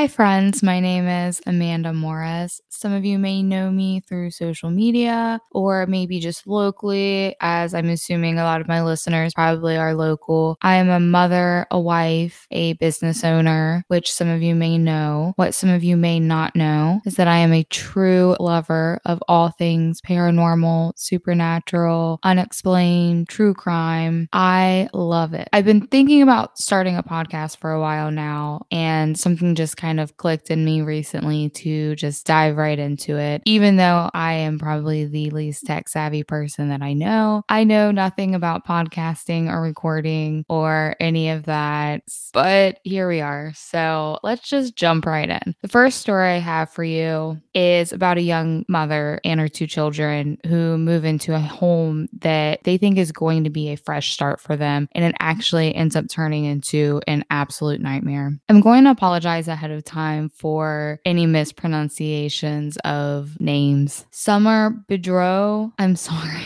Hi, 0.00 0.08
friends. 0.08 0.62
My 0.62 0.80
name 0.80 1.06
is 1.06 1.42
Amanda 1.44 1.92
Morris. 1.92 2.62
Some 2.70 2.94
of 2.94 3.04
you 3.04 3.18
may 3.18 3.42
know 3.42 3.70
me 3.70 4.00
through 4.00 4.30
social 4.30 4.70
media 4.70 5.38
or 5.50 5.86
maybe 5.86 6.20
just 6.20 6.46
locally, 6.46 7.36
as 7.42 7.74
I'm 7.74 7.90
assuming 7.90 8.38
a 8.38 8.44
lot 8.44 8.62
of 8.62 8.68
my 8.68 8.82
listeners 8.82 9.34
probably 9.34 9.76
are 9.76 9.92
local. 9.92 10.56
I 10.62 10.76
am 10.76 10.88
a 10.88 10.98
mother, 10.98 11.66
a 11.70 11.78
wife, 11.78 12.46
a 12.50 12.72
business 12.74 13.22
owner, 13.24 13.84
which 13.88 14.10
some 14.10 14.28
of 14.28 14.40
you 14.40 14.54
may 14.54 14.78
know. 14.78 15.34
What 15.36 15.54
some 15.54 15.68
of 15.68 15.84
you 15.84 15.98
may 15.98 16.18
not 16.18 16.56
know 16.56 17.02
is 17.04 17.16
that 17.16 17.28
I 17.28 17.36
am 17.36 17.52
a 17.52 17.64
true 17.64 18.36
lover 18.40 19.00
of 19.04 19.22
all 19.28 19.50
things 19.50 20.00
paranormal, 20.00 20.94
supernatural, 20.96 22.20
unexplained, 22.22 23.28
true 23.28 23.52
crime. 23.52 24.30
I 24.32 24.88
love 24.94 25.34
it. 25.34 25.50
I've 25.52 25.66
been 25.66 25.88
thinking 25.88 26.22
about 26.22 26.58
starting 26.58 26.96
a 26.96 27.02
podcast 27.02 27.58
for 27.58 27.70
a 27.70 27.80
while 27.82 28.10
now, 28.10 28.64
and 28.70 29.18
something 29.18 29.54
just 29.54 29.76
kind 29.76 29.89
of 29.98 30.16
clicked 30.16 30.50
in 30.50 30.64
me 30.64 30.82
recently 30.82 31.48
to 31.50 31.96
just 31.96 32.26
dive 32.26 32.56
right 32.56 32.78
into 32.78 33.16
it. 33.16 33.42
Even 33.46 33.76
though 33.76 34.10
I 34.12 34.34
am 34.34 34.58
probably 34.58 35.06
the 35.06 35.30
least 35.30 35.64
tech 35.64 35.88
savvy 35.88 36.22
person 36.22 36.68
that 36.68 36.82
I 36.82 36.92
know, 36.92 37.42
I 37.48 37.64
know 37.64 37.90
nothing 37.90 38.34
about 38.34 38.66
podcasting 38.66 39.50
or 39.50 39.62
recording 39.62 40.44
or 40.48 40.96
any 41.00 41.30
of 41.30 41.44
that. 41.44 42.02
But 42.32 42.78
here 42.84 43.08
we 43.08 43.20
are. 43.20 43.52
So 43.54 44.18
let's 44.22 44.48
just 44.48 44.76
jump 44.76 45.06
right 45.06 45.28
in. 45.28 45.54
The 45.62 45.68
first 45.68 46.00
story 46.00 46.30
I 46.30 46.38
have 46.38 46.70
for 46.70 46.84
you 46.84 47.40
is 47.54 47.92
about 47.92 48.18
a 48.18 48.22
young 48.22 48.64
mother 48.68 49.20
and 49.24 49.40
her 49.40 49.48
two 49.48 49.66
children 49.66 50.36
who 50.46 50.76
move 50.76 51.04
into 51.04 51.34
a 51.34 51.40
home 51.40 52.08
that 52.20 52.62
they 52.64 52.76
think 52.76 52.98
is 52.98 53.12
going 53.12 53.44
to 53.44 53.50
be 53.50 53.70
a 53.70 53.76
fresh 53.76 54.12
start 54.12 54.40
for 54.40 54.56
them. 54.56 54.88
And 54.92 55.04
it 55.04 55.14
actually 55.20 55.74
ends 55.74 55.96
up 55.96 56.08
turning 56.08 56.44
into 56.44 57.00
an 57.06 57.24
absolute 57.30 57.80
nightmare. 57.80 58.38
I'm 58.48 58.60
going 58.60 58.84
to 58.84 58.90
apologize 58.90 59.48
ahead 59.48 59.70
ahead 59.70 59.79
of 59.80 59.84
time 59.84 60.28
for 60.28 61.00
any 61.04 61.26
mispronunciations 61.26 62.76
of 62.84 63.40
names. 63.40 64.06
Summer 64.10 64.70
Bedreau, 64.88 65.72
I'm 65.78 65.96
sorry. 66.10 66.42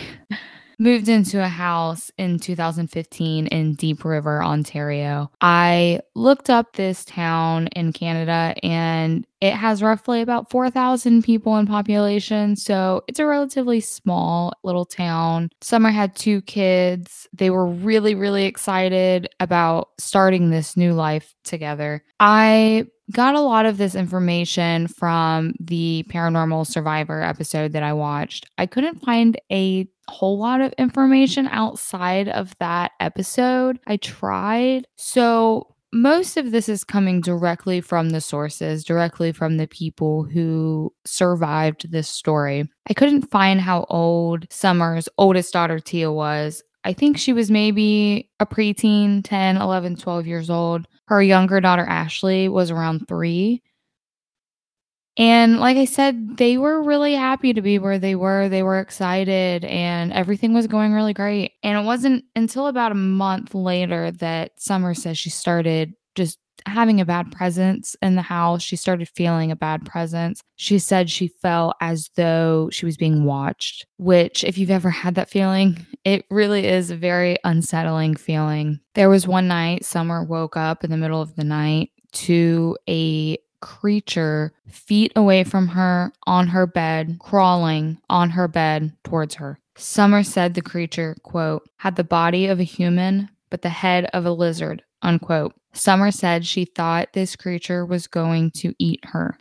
Moved 0.84 1.08
into 1.08 1.42
a 1.42 1.48
house 1.48 2.10
in 2.18 2.38
2015 2.38 3.46
in 3.46 3.74
Deep 3.74 4.04
River, 4.04 4.44
Ontario. 4.44 5.30
I 5.40 6.00
looked 6.14 6.50
up 6.50 6.74
this 6.74 7.06
town 7.06 7.68
in 7.68 7.90
Canada 7.94 8.54
and 8.62 9.26
it 9.40 9.54
has 9.54 9.82
roughly 9.82 10.20
about 10.20 10.50
4,000 10.50 11.22
people 11.22 11.56
in 11.56 11.66
population, 11.66 12.54
so 12.54 13.02
it's 13.08 13.18
a 13.18 13.24
relatively 13.24 13.80
small 13.80 14.52
little 14.62 14.84
town. 14.84 15.48
Summer 15.62 15.90
had 15.90 16.14
two 16.16 16.42
kids. 16.42 17.28
They 17.32 17.48
were 17.48 17.66
really, 17.66 18.14
really 18.14 18.44
excited 18.44 19.28
about 19.40 19.88
starting 19.98 20.50
this 20.50 20.76
new 20.76 20.92
life 20.92 21.34
together. 21.44 22.04
I 22.20 22.86
got 23.12 23.34
a 23.34 23.40
lot 23.40 23.66
of 23.66 23.76
this 23.76 23.94
information 23.94 24.88
from 24.88 25.54
the 25.60 26.06
paranormal 26.08 26.66
survivor 26.66 27.22
episode 27.22 27.72
that 27.72 27.82
I 27.82 27.92
watched. 27.92 28.46
I 28.56 28.66
couldn't 28.66 29.02
find 29.02 29.38
a 29.50 29.86
whole 30.08 30.38
lot 30.38 30.60
of 30.60 30.72
information 30.78 31.48
outside 31.48 32.28
of 32.28 32.54
that 32.60 32.92
episode. 33.00 33.78
I 33.86 33.96
tried. 33.96 34.86
So 34.96 35.74
most 35.92 36.36
of 36.36 36.50
this 36.50 36.68
is 36.68 36.82
coming 36.82 37.20
directly 37.20 37.80
from 37.80 38.10
the 38.10 38.20
sources, 38.20 38.84
directly 38.84 39.30
from 39.30 39.56
the 39.56 39.68
people 39.68 40.24
who 40.24 40.92
survived 41.04 41.92
this 41.92 42.08
story. 42.08 42.68
I 42.88 42.94
couldn't 42.94 43.30
find 43.30 43.60
how 43.60 43.86
old 43.88 44.46
Summer's 44.50 45.08
oldest 45.18 45.52
daughter 45.52 45.78
Tia 45.78 46.10
was. 46.10 46.62
I 46.82 46.92
think 46.92 47.16
she 47.16 47.32
was 47.32 47.50
maybe 47.50 48.28
a 48.40 48.46
preteen, 48.46 49.22
10, 49.24 49.56
11, 49.56 49.96
12 49.96 50.26
years 50.26 50.50
old. 50.50 50.86
Her 51.06 51.22
younger 51.22 51.60
daughter 51.60 51.84
Ashley 51.84 52.48
was 52.48 52.70
around 52.70 53.06
three. 53.06 53.62
And 55.16 55.60
like 55.60 55.76
I 55.76 55.84
said, 55.84 56.36
they 56.38 56.58
were 56.58 56.82
really 56.82 57.14
happy 57.14 57.52
to 57.52 57.62
be 57.62 57.78
where 57.78 57.98
they 57.98 58.16
were. 58.16 58.48
They 58.48 58.62
were 58.62 58.80
excited 58.80 59.64
and 59.64 60.12
everything 60.12 60.52
was 60.52 60.66
going 60.66 60.92
really 60.92 61.12
great. 61.12 61.52
And 61.62 61.78
it 61.78 61.84
wasn't 61.84 62.24
until 62.34 62.66
about 62.66 62.92
a 62.92 62.96
month 62.96 63.54
later 63.54 64.10
that 64.10 64.60
Summer 64.60 64.94
says 64.94 65.16
she 65.16 65.30
started 65.30 65.94
just 66.16 66.38
having 66.66 67.00
a 67.00 67.04
bad 67.04 67.30
presence 67.30 67.94
in 68.02 68.16
the 68.16 68.22
house. 68.22 68.62
She 68.62 68.76
started 68.76 69.08
feeling 69.08 69.50
a 69.50 69.56
bad 69.56 69.84
presence. 69.84 70.40
She 70.56 70.78
said 70.78 71.10
she 71.10 71.28
felt 71.28 71.76
as 71.80 72.10
though 72.16 72.70
she 72.72 72.86
was 72.86 72.96
being 72.96 73.24
watched, 73.24 73.86
which, 73.98 74.44
if 74.44 74.56
you've 74.56 74.70
ever 74.70 74.90
had 74.90 75.14
that 75.16 75.30
feeling, 75.30 75.86
it 76.04 76.24
really 76.30 76.66
is 76.66 76.90
a 76.90 76.96
very 76.96 77.36
unsettling 77.44 78.14
feeling. 78.16 78.80
There 78.94 79.10
was 79.10 79.28
one 79.28 79.46
night, 79.46 79.84
Summer 79.84 80.24
woke 80.24 80.56
up 80.56 80.84
in 80.84 80.90
the 80.90 80.96
middle 80.96 81.20
of 81.20 81.36
the 81.36 81.44
night 81.44 81.90
to 82.12 82.78
a 82.88 83.36
creature 83.64 84.52
feet 84.68 85.10
away 85.16 85.42
from 85.42 85.68
her 85.68 86.12
on 86.26 86.48
her 86.48 86.66
bed, 86.66 87.16
crawling 87.18 87.98
on 88.10 88.28
her 88.28 88.46
bed 88.46 88.92
towards 89.04 89.36
her. 89.36 89.58
Summer 89.74 90.22
said 90.22 90.52
the 90.52 90.60
creature, 90.60 91.16
quote, 91.22 91.66
had 91.78 91.96
the 91.96 92.04
body 92.04 92.46
of 92.46 92.60
a 92.60 92.64
human, 92.64 93.30
but 93.48 93.62
the 93.62 93.70
head 93.70 94.04
of 94.12 94.26
a 94.26 94.30
lizard, 94.30 94.82
unquote. 95.00 95.54
Summer 95.72 96.10
said 96.10 96.44
she 96.44 96.66
thought 96.66 97.14
this 97.14 97.36
creature 97.36 97.86
was 97.86 98.06
going 98.06 98.50
to 98.50 98.74
eat 98.78 99.00
her. 99.06 99.38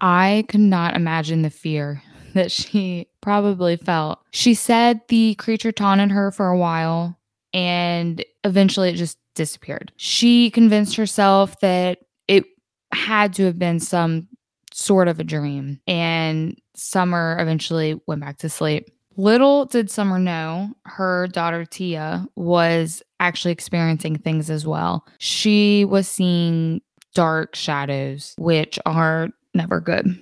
I 0.00 0.44
could 0.48 0.60
not 0.60 0.96
imagine 0.96 1.42
the 1.42 1.50
fear 1.50 2.02
that 2.34 2.50
she 2.50 3.06
probably 3.20 3.76
felt. 3.76 4.18
She 4.32 4.54
said 4.54 5.02
the 5.06 5.36
creature 5.36 5.70
taunted 5.70 6.10
her 6.10 6.32
for 6.32 6.48
a 6.48 6.58
while 6.58 7.16
and 7.54 8.24
eventually 8.42 8.90
it 8.90 8.96
just 8.96 9.18
disappeared. 9.34 9.92
She 9.96 10.50
convinced 10.50 10.96
herself 10.96 11.58
that 11.60 11.98
it 12.28 12.44
had 12.92 13.32
to 13.34 13.44
have 13.44 13.58
been 13.58 13.80
some 13.80 14.28
sort 14.72 15.08
of 15.08 15.20
a 15.20 15.24
dream, 15.24 15.80
and 15.86 16.58
Summer 16.74 17.36
eventually 17.40 18.00
went 18.06 18.20
back 18.20 18.38
to 18.38 18.48
sleep. 18.48 18.88
Little 19.16 19.66
did 19.66 19.90
Summer 19.90 20.18
know 20.18 20.72
her 20.86 21.26
daughter 21.26 21.64
Tia 21.64 22.26
was 22.36 23.02
actually 23.18 23.52
experiencing 23.52 24.16
things 24.16 24.48
as 24.48 24.66
well. 24.66 25.04
She 25.18 25.84
was 25.84 26.08
seeing 26.08 26.80
dark 27.14 27.54
shadows, 27.54 28.34
which 28.38 28.78
are 28.86 29.28
never 29.54 29.80
good. 29.80 30.18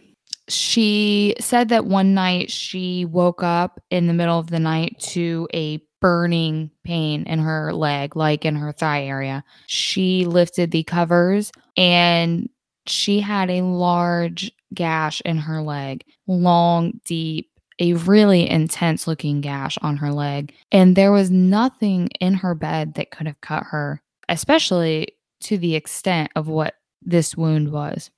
She 0.49 1.35
said 1.39 1.69
that 1.69 1.85
one 1.85 2.15
night 2.15 2.51
she 2.51 3.05
woke 3.05 3.43
up 3.43 3.81
in 3.91 4.07
the 4.07 4.15
middle 4.15 4.39
of 4.39 4.49
the 4.49 4.59
night 4.59 4.99
to 5.01 5.47
a 5.53 5.81
burning 6.01 6.71
pain 6.85 7.25
in 7.25 7.39
her 7.41 7.73
leg, 7.73 8.17
like 8.17 8.45
in 8.45 8.55
her 8.57 8.73
thigh 8.73 9.05
area. 9.05 9.45
She 9.67 10.25
lifted 10.25 10.71
the 10.71 10.85
covers 10.85 11.53
and 11.77 12.49
she 12.87 13.21
had 13.21 13.51
a 13.51 13.63
large 13.63 14.53
gash 14.75 15.21
in 15.23 15.39
her 15.39 15.63
leg, 15.63 16.05
long, 16.27 17.01
deep, 17.05 17.51
a 17.79 17.95
really 17.95 18.49
intense 18.49 19.07
looking 19.07 19.41
gash 19.41 19.79
on 19.83 19.97
her 19.99 20.13
leg. 20.13 20.55
And 20.73 20.97
there 20.97 21.13
was 21.13 21.31
nothing 21.31 22.09
in 22.21 22.35
her 22.35 22.55
bed 22.55 22.95
that 22.95 23.11
could 23.11 23.27
have 23.27 23.41
cut 23.41 23.65
her, 23.65 24.03
especially 24.29 25.09
to 25.43 25.59
the 25.59 25.75
extent 25.77 26.31
of 26.35 26.49
what 26.49 26.75
this 27.03 27.37
wound 27.37 27.71
was. 27.71 28.11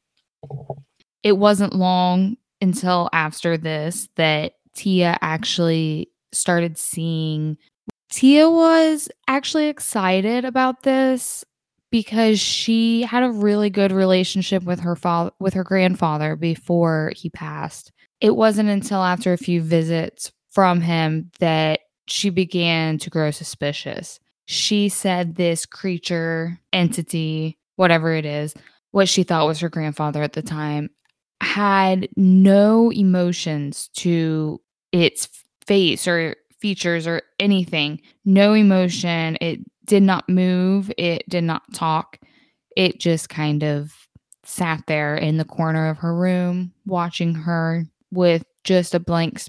It 1.23 1.33
wasn't 1.33 1.75
long 1.75 2.37
until 2.63 3.11
after 3.13 3.59
this 3.59 4.09
that 4.17 4.55
Tia 4.75 5.19
actually 5.21 6.11
started 6.33 6.79
seeing 6.79 7.59
Tia 8.11 8.51
was 8.51 9.09
actually 9.29 9.69
excited 9.69 10.45
about 10.45 10.83
this 10.83 11.45
because 11.91 12.39
she 12.41 13.03
had 13.03 13.23
a 13.23 13.31
really 13.31 13.71
good 13.71 13.93
relationship 13.93 14.63
with 14.65 14.81
her 14.81 14.97
father 14.97 15.31
with 15.41 15.55
her 15.55 15.65
grandfather 15.65 16.37
before 16.37 17.13
he 17.17 17.31
passed. 17.31 17.93
It 18.21 18.37
wasn't 18.37 18.69
until 18.69 19.03
after 19.03 19.33
a 19.33 19.39
few 19.39 19.63
visits 19.63 20.33
from 20.51 20.81
him 20.81 21.31
that 21.39 21.81
she 22.07 22.31
began 22.31 22.99
to 22.99 23.11
grow 23.11 23.31
suspicious. 23.31 24.21
She 24.47 24.89
said 24.89 25.37
this 25.37 25.65
creature, 25.65 26.59
entity, 26.73 27.59
whatever 27.77 28.13
it 28.13 28.27
is, 28.27 28.55
what 28.91 29.09
she 29.09 29.23
thought 29.23 29.47
was 29.47 29.61
her 29.61 29.69
grandfather 29.69 30.23
at 30.23 30.33
the 30.33 30.43
time, 30.43 30.91
had 31.41 32.09
no 32.17 32.91
emotions 32.91 33.89
to 33.95 34.61
its 34.93 35.29
face 35.67 36.09
or 36.09 36.35
features 36.61 37.07
or 37.07 37.23
anything. 37.39 38.01
No 38.25 38.53
emotion. 38.53 39.37
It 39.41 39.61
did 39.85 40.03
not 40.03 40.29
move. 40.29 40.93
It 40.99 41.29
did 41.29 41.45
not 41.45 41.63
talk. 41.75 42.19
It 42.77 43.01
just 43.01 43.29
kind 43.29 43.63
of 43.63 43.93
sat 44.45 44.83
there 44.87 45.17
in 45.17 45.37
the 45.37 45.45
corner 45.45 45.89
of 45.89 45.99
her 45.99 46.15
room, 46.15 46.73
watching 46.87 47.35
her 47.35 47.85
with 48.11 48.45
just 48.65 48.95
a 48.95 49.01
blank 49.01 49.43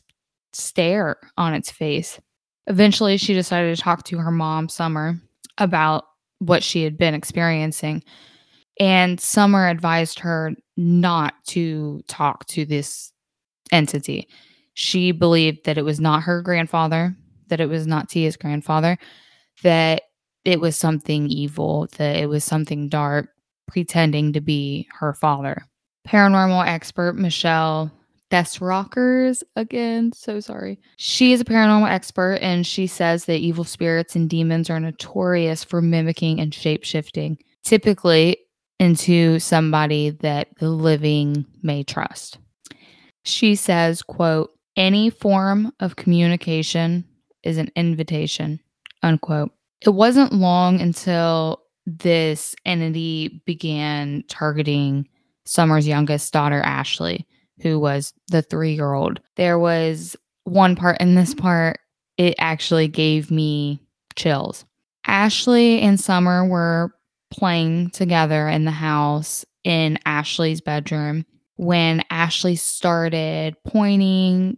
stare 0.54 1.18
on 1.38 1.54
its 1.54 1.72
face. 1.72 2.20
Eventually, 2.68 3.18
she 3.18 3.34
decided 3.34 3.76
to 3.76 3.82
talk 3.82 4.04
to 4.06 4.18
her 4.18 4.32
mom, 4.32 4.70
Summer, 4.70 5.20
about 5.58 6.06
what 6.40 6.64
she 6.64 6.84
had 6.84 6.98
been 6.98 7.14
experiencing. 7.14 8.04
And 8.80 9.20
Summer 9.20 9.68
advised 9.68 10.20
her 10.20 10.54
not 10.78 11.34
to 11.48 12.02
talk 12.08 12.46
to 12.48 12.66
this 12.66 13.12
entity. 13.72 14.28
She 14.82 15.12
believed 15.12 15.66
that 15.66 15.78
it 15.78 15.86
was 15.86 16.00
not 16.00 16.24
her 16.24 16.42
grandfather, 16.42 17.16
that 17.50 17.62
it 17.62 17.70
was 17.70 17.86
not 17.86 18.10
Tia's 18.10 18.36
grandfather, 18.36 18.98
that 19.62 20.02
it 20.44 20.60
was 20.60 20.76
something 20.76 21.28
evil, 21.28 21.88
that 21.98 22.16
it 22.16 22.28
was 22.28 22.44
something 22.44 22.90
dark, 22.90 23.30
pretending 23.68 24.34
to 24.34 24.42
be 24.42 24.88
her 25.00 25.14
father. 25.14 25.68
Paranormal 26.08 26.66
expert 26.66 27.14
Michelle 27.14 27.92
Rockers 28.60 29.44
again, 29.56 30.14
so 30.14 30.40
sorry. 30.40 30.80
She 30.98 31.32
is 31.32 31.42
a 31.42 31.46
paranormal 31.46 31.88
expert 31.88 32.40
and 32.42 32.66
she 32.66 32.88
says 32.88 33.26
that 33.26 33.38
evil 33.38 33.64
spirits 33.64 34.16
and 34.16 34.28
demons 34.28 34.72
are 34.72 34.80
notorious 34.80 35.64
for 35.64 35.84
mimicking 35.84 36.40
and 36.40 36.52
shape 36.56 36.86
shifting, 36.86 37.38
typically 37.64 38.38
into 38.80 39.38
somebody 39.38 40.10
that 40.10 40.48
the 40.58 40.72
living 40.72 41.46
may 41.62 41.84
trust. 41.84 42.40
She 43.24 43.54
says, 43.54 44.02
quote, 44.02 44.50
any 44.76 45.10
form 45.10 45.72
of 45.80 45.96
communication 45.96 47.06
is 47.44 47.58
an 47.58 47.72
invitation, 47.76 48.60
unquote. 49.04 49.52
It 49.82 49.90
wasn't 49.90 50.34
long 50.34 50.80
until 50.80 51.62
this 51.86 52.56
entity 52.66 53.42
began 53.46 54.24
targeting 54.28 55.08
Summer's 55.46 55.88
youngest 55.88 56.32
daughter, 56.32 56.62
Ashley, 56.62 57.28
who 57.62 57.80
was 57.80 58.14
the 58.28 58.42
three 58.42 58.74
year 58.74 58.94
old. 58.94 59.20
There 59.36 59.58
was 59.58 60.16
one 60.44 60.76
part 60.76 61.00
in 61.02 61.16
this 61.16 61.34
part, 61.34 61.80
it 62.18 62.36
actually 62.38 62.88
gave 62.88 63.32
me 63.32 63.82
chills. 64.16 64.66
Ashley 65.06 65.80
and 65.82 66.00
Summer 66.00 66.46
were 66.46 66.94
playing 67.32 67.90
together 67.90 68.48
in 68.48 68.66
the 68.66 68.72
house 68.72 69.46
in 69.64 69.98
Ashley's 70.06 70.62
bedroom 70.62 71.26
when 71.62 72.04
Ashley 72.10 72.56
started 72.56 73.56
pointing 73.68 74.58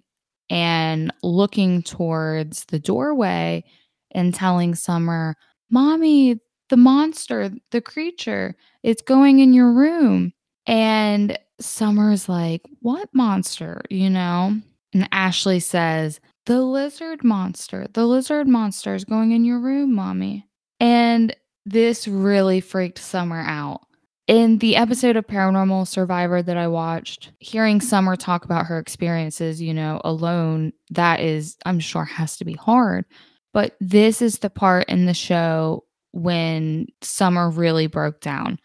and 0.49 1.11
looking 1.21 1.81
towards 1.81 2.63
the 2.65 2.79
doorway 2.79 3.65
and 4.11 4.33
telling 4.33 4.73
Summer, 4.73 5.35
Mommy, 5.69 6.39
the 6.69 6.77
monster, 6.77 7.51
the 7.71 7.81
creature, 7.81 8.55
it's 8.83 9.01
going 9.01 9.39
in 9.39 9.53
your 9.53 9.73
room. 9.73 10.31
And 10.65 11.37
Summer's 11.59 12.29
like, 12.29 12.61
What 12.79 13.09
monster? 13.13 13.81
You 13.89 14.09
know? 14.09 14.61
And 14.93 15.09
Ashley 15.11 15.59
says, 15.59 16.21
The 16.45 16.61
lizard 16.61 17.21
monster. 17.21 17.85
The 17.91 18.05
lizard 18.05 18.47
monster 18.47 18.95
is 18.95 19.03
going 19.03 19.33
in 19.33 19.43
your 19.43 19.59
room, 19.59 19.93
mommy. 19.93 20.47
And 20.79 21.35
this 21.65 22.07
really 22.07 22.61
freaked 22.61 22.99
Summer 22.99 23.41
out. 23.41 23.81
In 24.27 24.59
the 24.59 24.77
episode 24.77 25.17
of 25.17 25.27
Paranormal 25.27 25.87
Survivor 25.87 26.41
that 26.41 26.55
I 26.55 26.67
watched, 26.67 27.33
hearing 27.39 27.81
Summer 27.81 28.15
talk 28.15 28.45
about 28.45 28.65
her 28.67 28.79
experiences, 28.79 29.61
you 29.61 29.73
know, 29.73 29.99
alone, 30.05 30.71
that 30.91 31.19
is, 31.19 31.57
I'm 31.65 31.79
sure, 31.79 32.05
has 32.05 32.37
to 32.37 32.45
be 32.45 32.53
hard. 32.53 33.05
But 33.51 33.75
this 33.81 34.21
is 34.21 34.39
the 34.39 34.49
part 34.49 34.87
in 34.87 35.05
the 35.05 35.13
show 35.13 35.83
when 36.11 36.87
Summer 37.01 37.49
really 37.49 37.87
broke 37.87 38.21
down 38.21 38.59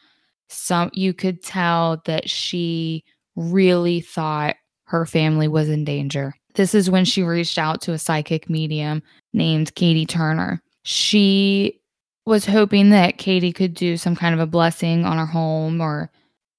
some 0.48 0.90
you 0.94 1.12
could 1.12 1.42
tell 1.42 2.02
that 2.06 2.28
she 2.28 3.04
really 3.36 4.00
thought 4.00 4.56
her 4.84 5.06
family 5.06 5.48
was 5.48 5.68
in 5.68 5.84
danger. 5.84 6.34
This 6.54 6.74
is 6.74 6.90
when 6.90 7.04
she 7.04 7.22
reached 7.22 7.58
out 7.58 7.80
to 7.82 7.92
a 7.92 7.98
psychic 7.98 8.48
medium 8.48 9.02
named 9.32 9.74
Katie 9.74 10.06
Turner. 10.06 10.62
She 10.82 11.80
was 12.28 12.44
hoping 12.44 12.90
that 12.90 13.16
Katie 13.16 13.54
could 13.54 13.72
do 13.72 13.96
some 13.96 14.14
kind 14.14 14.34
of 14.34 14.40
a 14.40 14.46
blessing 14.46 15.06
on 15.06 15.16
her 15.16 15.24
home 15.24 15.80
or 15.80 16.10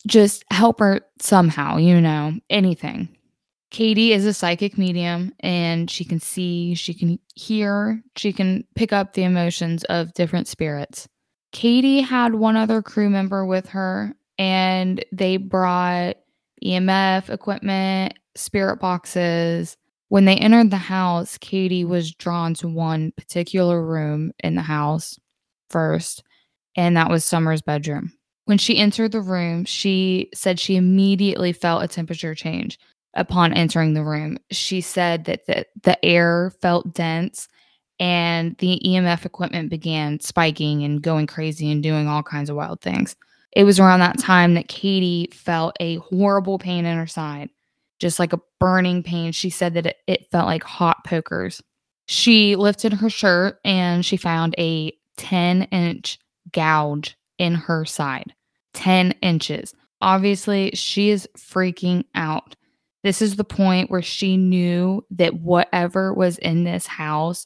just 0.08 0.44
help 0.50 0.80
her 0.80 1.02
somehow, 1.20 1.78
you 1.78 2.02
know, 2.02 2.34
anything. 2.50 3.08
Katie 3.70 4.12
is 4.12 4.26
a 4.26 4.34
psychic 4.34 4.80
medium 4.80 5.32
and 5.42 5.90
she 5.90 6.04
can 6.04 6.20
see, 6.20 6.74
she 6.74 6.96
can 6.96 7.20
hear, 7.36 8.02
she 8.16 8.34
can 8.34 8.66
pick 8.74 8.92
up 8.92 9.14
the 9.14 9.22
emotions 9.22 9.84
of 9.86 10.12
different 10.16 10.48
spirits. 10.48 11.08
Katie 11.52 12.02
had 12.02 12.34
one 12.34 12.56
other 12.56 12.82
crew 12.82 13.10
member 13.10 13.46
with 13.46 13.70
her, 13.70 14.14
and 14.38 15.04
they 15.12 15.38
brought 15.38 16.16
EMF 16.64 17.30
equipment, 17.30 18.14
spirit 18.36 18.80
boxes. 18.80 19.78
When 20.08 20.26
they 20.26 20.36
entered 20.36 20.72
the 20.72 20.78
house, 20.78 21.38
Katie 21.38 21.86
was 21.86 22.14
drawn 22.14 22.54
to 22.56 22.68
one 22.68 23.12
particular 23.18 23.84
room 23.84 24.32
in 24.44 24.56
the 24.56 24.62
house 24.62 25.20
first, 25.70 26.24
and 26.76 26.96
that 26.98 27.10
was 27.10 27.26
Summer's 27.26 27.62
bedroom. 27.62 28.14
When 28.46 28.58
she 28.58 28.78
entered 28.78 29.12
the 29.12 29.22
room, 29.22 29.66
she 29.66 30.30
said 30.34 30.60
she 30.60 30.76
immediately 30.76 31.54
felt 31.54 31.84
a 31.84 31.88
temperature 31.88 32.34
change 32.34 32.80
upon 33.14 33.54
entering 33.54 33.94
the 33.94 34.04
room. 34.04 34.38
She 34.52 34.82
said 34.82 35.26
that 35.26 35.46
the, 35.46 35.66
the 35.84 36.04
air 36.04 36.52
felt 36.62 36.94
dense 36.94 37.48
and 38.00 38.56
the 38.58 38.82
EMF 38.86 39.26
equipment 39.26 39.70
began 39.70 40.20
spiking 40.20 40.84
and 40.84 41.02
going 41.02 41.28
crazy 41.28 41.70
and 41.72 41.84
doing 41.84 42.08
all 42.08 42.24
kinds 42.24 42.50
of 42.50 42.56
wild 42.56 42.82
things. 42.82 43.16
It 43.52 43.64
was 43.64 43.80
around 43.80 44.00
that 44.00 44.20
time 44.20 44.54
that 44.54 44.68
Katie 44.68 45.30
felt 45.34 45.76
a 45.80 45.98
horrible 45.98 46.60
pain 46.60 46.86
in 46.86 46.98
her 46.98 47.08
side, 47.08 47.50
just 48.00 48.20
like 48.20 48.32
a 48.32 48.42
burning 48.60 49.04
pain. 49.04 49.32
She 49.32 49.50
said 49.50 49.74
that 49.74 49.88
it, 49.88 49.98
it 50.08 50.32
felt 50.32 50.46
like 50.46 50.64
hot 50.64 51.04
pokers. 51.04 51.62
She 52.06 52.56
lifted 52.56 52.94
her 52.94 53.10
shirt 53.10 53.60
and 53.66 54.06
she 54.06 54.18
found 54.18 54.56
a 54.58 54.94
10 55.20 55.64
inch 55.64 56.18
gouge 56.52 57.16
in 57.38 57.54
her 57.54 57.86
side. 57.86 58.34
10 58.74 59.12
inches. 59.22 59.74
Obviously, 60.02 60.72
she 60.74 61.10
is 61.10 61.28
freaking 61.38 62.06
out. 62.16 62.56
This 63.04 63.22
is 63.22 63.36
the 63.36 63.44
point 63.44 63.92
where 63.92 64.02
she 64.02 64.38
knew 64.38 65.06
that 65.12 65.36
whatever 65.36 66.14
was 66.14 66.38
in 66.38 66.64
this 66.64 66.88
house 66.88 67.46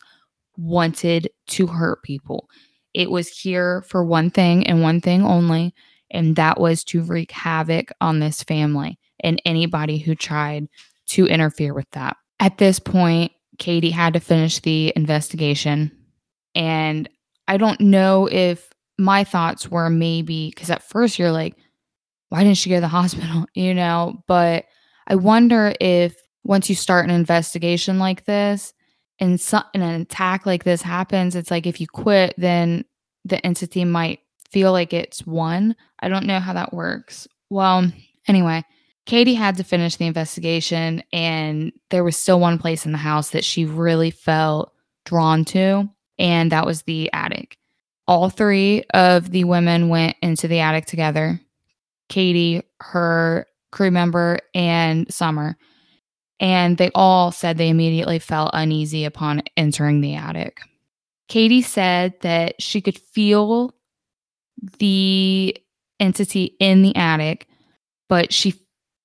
wanted 0.57 1.29
to 1.47 1.67
hurt 1.67 2.03
people. 2.03 2.49
It 2.93 3.09
was 3.09 3.27
here 3.27 3.81
for 3.83 4.03
one 4.03 4.29
thing 4.29 4.67
and 4.67 4.81
one 4.81 5.01
thing 5.01 5.23
only, 5.23 5.73
and 6.11 6.35
that 6.35 6.59
was 6.59 6.83
to 6.85 7.01
wreak 7.01 7.31
havoc 7.31 7.91
on 7.99 8.19
this 8.19 8.43
family 8.43 8.99
and 9.19 9.41
anybody 9.45 9.97
who 9.97 10.13
tried 10.13 10.67
to 11.07 11.25
interfere 11.25 11.73
with 11.73 11.89
that. 11.91 12.17
At 12.39 12.59
this 12.59 12.77
point, 12.77 13.31
Katie 13.57 13.89
had 13.89 14.13
to 14.13 14.19
finish 14.19 14.59
the 14.59 14.93
investigation. 14.95 15.91
And 16.55 17.09
I 17.47 17.57
don't 17.57 17.79
know 17.81 18.27
if 18.31 18.69
my 18.97 19.23
thoughts 19.23 19.69
were 19.69 19.89
maybe 19.89 20.49
because 20.49 20.69
at 20.69 20.87
first 20.87 21.19
you're 21.19 21.31
like, 21.31 21.55
why 22.29 22.43
didn't 22.43 22.57
she 22.57 22.69
go 22.69 22.77
to 22.77 22.81
the 22.81 22.87
hospital? 22.99 23.45
You 23.53 23.73
know, 23.73 24.23
but 24.27 24.65
I 25.07 25.15
wonder 25.15 25.73
if 25.79 26.15
once 26.43 26.69
you 26.69 26.75
start 26.75 27.05
an 27.05 27.12
investigation 27.12 28.00
like 28.00 28.25
this, 28.25 28.73
and, 29.19 29.39
so, 29.39 29.62
and 29.73 29.83
an 29.83 30.01
attack 30.01 30.45
like 30.45 30.63
this 30.63 30.81
happens, 30.81 31.35
it's 31.35 31.51
like 31.51 31.67
if 31.67 31.79
you 31.79 31.88
quit, 31.88 32.33
then 32.38 32.83
the 33.23 33.43
entity 33.45 33.85
might 33.85 34.19
feel 34.50 34.71
like 34.71 34.91
it's 34.91 35.25
won. 35.25 35.75
I 36.00 36.09
don't 36.09 36.25
know 36.25 36.39
how 36.39 36.53
that 36.53 36.73
works. 36.73 37.27
Well, 37.50 37.89
anyway, 38.27 38.63
Katie 39.05 39.33
had 39.33 39.57
to 39.57 39.63
finish 39.63 39.95
the 39.97 40.07
investigation, 40.07 41.03
and 41.12 41.71
there 41.89 42.03
was 42.03 42.17
still 42.17 42.39
one 42.39 42.57
place 42.57 42.85
in 42.85 42.91
the 42.91 42.97
house 42.97 43.29
that 43.31 43.45
she 43.45 43.65
really 43.65 44.12
felt 44.12 44.73
drawn 45.05 45.45
to, 45.45 45.89
and 46.17 46.51
that 46.51 46.65
was 46.65 46.84
the 46.84 47.12
attic. 47.13 47.58
All 48.08 48.29
three 48.29 48.84
of 48.93 49.32
the 49.32 49.46
women 49.46 49.89
went 49.89 50.17
into 50.22 50.48
the 50.48 50.60
attic 50.60 50.86
together 50.86 51.39
Katie, 52.10 52.62
her 52.82 53.48
crew 53.72 53.89
member, 53.89 54.39
and 54.53 55.12
Summer 55.12 55.58
and 56.43 56.77
they 56.77 56.91
all 56.93 57.32
said 57.32 57.58
they 57.58 57.70
immediately 57.70 58.20
felt 58.20 58.51
uneasy 58.53 59.05
upon 59.05 59.43
entering 59.55 60.01
the 60.01 60.15
attic. 60.15 60.60
Katie 61.29 61.62
said 61.62 62.15
that 62.20 62.62
she 62.62 62.82
could 62.82 62.98
feel 62.98 63.74
the 64.79 65.55
entity 66.01 66.55
in 66.60 66.82
the 66.82 66.93
attic, 66.98 67.48
but 68.10 68.34
she 68.34 68.55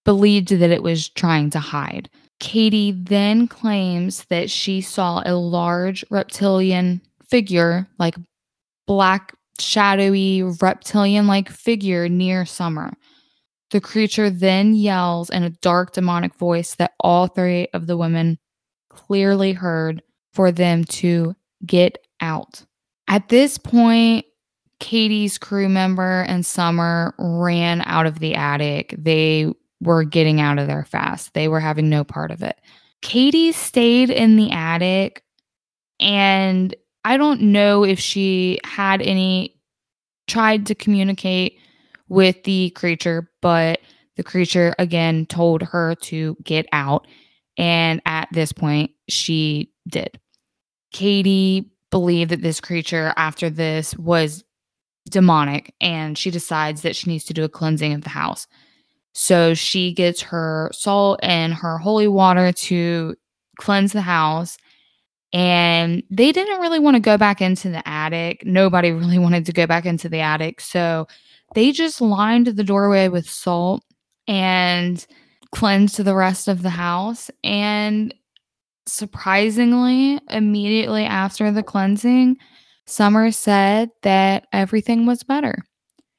believed 0.05 0.49
that 0.49 0.71
it 0.71 0.83
was 0.83 1.09
trying 1.09 1.51
to 1.51 1.61
hide. 1.61 2.11
Katie 2.41 2.93
then 2.93 3.49
claims 3.49 4.25
that 4.31 4.51
she 4.51 4.81
saw 4.81 5.23
a 5.27 5.35
large 5.35 6.05
reptilian 6.11 7.01
figure, 7.29 7.89
like 7.99 8.15
black, 8.87 9.35
shadowy, 9.59 10.43
reptilian 10.43 11.27
like 11.27 11.49
figure 11.49 12.09
near 12.09 12.47
Summer. 12.47 12.93
The 13.71 13.81
creature 13.81 14.31
then 14.31 14.75
yells 14.75 15.31
in 15.31 15.43
a 15.43 15.51
dark 15.51 15.93
demonic 15.93 16.35
voice 16.37 16.77
that 16.77 16.93
all 17.01 17.27
three 17.27 17.69
of 17.75 17.87
the 17.87 17.97
women 17.97 18.39
clearly 18.89 19.53
heard 19.53 20.03
for 20.33 20.51
them 20.53 20.85
to 20.85 21.35
get 21.67 21.99
out. 22.21 22.65
At 23.09 23.29
this 23.29 23.59
point, 23.59 24.25
Katie's 24.81 25.39
crew 25.39 25.69
member 25.69 26.23
and 26.23 26.47
Summer 26.47 27.15
ran 27.19 27.83
out 27.85 28.07
of 28.07 28.21
the 28.21 28.35
attic. 28.37 28.95
They 28.97 29.53
were 29.81 30.05
getting 30.05 30.41
out 30.41 30.59
of 30.59 30.67
there 30.67 30.85
fast. 30.85 31.35
They 31.35 31.49
were 31.49 31.61
having 31.61 31.89
no 31.89 32.05
part 32.05 32.31
of 32.31 32.43
it. 32.43 32.59
Katie 33.03 33.53
stayed 33.53 34.11
in 34.11 34.37
the 34.37 34.51
attic 34.51 35.23
and 36.01 36.75
I 37.05 37.17
don't 37.17 37.41
know 37.41 37.85
if 37.85 37.99
she 37.99 38.61
had 38.65 39.01
any 39.03 39.57
tried 40.27 40.67
to 40.67 40.75
communicate 40.75 41.59
with 42.09 42.43
the 42.45 42.71
creature, 42.71 43.31
but 43.41 43.81
the 44.17 44.23
creature 44.23 44.75
again 44.79 45.27
told 45.27 45.63
her 45.63 45.95
to 45.95 46.37
get 46.43 46.67
out. 46.73 47.07
And 47.57 48.01
at 48.05 48.29
this 48.33 48.53
point, 48.53 48.91
she 49.09 49.73
did. 49.89 50.21
Katie 50.93 51.71
believed 51.91 52.31
that 52.31 52.43
this 52.43 52.61
creature, 52.61 53.13
after 53.17 53.51
this, 53.51 53.97
was 53.97 54.45
demonic 55.09 55.75
and 55.81 56.19
she 56.19 56.31
decides 56.31 56.83
that 56.83 56.95
she 56.95 57.09
needs 57.09 57.25
to 57.25 57.35
do 57.35 57.45
a 57.45 57.49
cleansing 57.49 57.95
of 57.95 58.03
the 58.03 58.11
house. 58.11 58.47
So 59.13 59.55
she 59.55 59.93
gets 59.93 60.23
her 60.23 60.71
salt 60.73 61.21
and 61.23 61.53
her 61.53 61.79
holy 61.79 62.09
water 62.09 62.53
to 62.53 63.17
cleanse 63.59 63.93
the 63.93 64.01
house. 64.01 64.57
And 65.33 66.03
they 66.11 66.33
didn't 66.33 66.61
really 66.61 66.79
want 66.79 66.95
to 66.97 67.01
go 67.01 67.19
back 67.19 67.41
into 67.41 67.69
the 67.69 67.87
attic. 67.87 68.45
Nobody 68.45 68.93
really 68.93 69.19
wanted 69.19 69.47
to 69.47 69.53
go 69.53 69.67
back 69.67 69.87
into 69.87 70.09
the 70.09 70.21
attic. 70.21 70.61
So 70.61 71.07
they 71.55 71.73
just 71.73 72.01
lined 72.01 72.47
the 72.47 72.65
doorway 72.65 73.09
with 73.09 73.29
salt 73.29 73.83
and 74.27 75.05
cleansed 75.53 75.99
the 75.99 76.15
rest 76.15 76.49
of 76.49 76.63
the 76.63 76.71
house. 76.71 77.31
And 77.43 78.15
surprisingly, 78.87 80.21
immediately 80.31 81.05
after 81.05 81.51
the 81.51 81.63
cleansing, 81.63 82.39
Summer 82.89 83.31
said 83.31 83.91
that 84.03 84.47
everything 84.51 85.05
was 85.05 85.23
better. 85.23 85.63